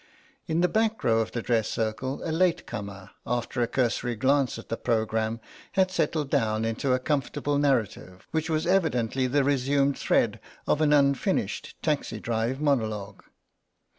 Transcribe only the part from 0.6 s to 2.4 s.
the back row of the dress circle a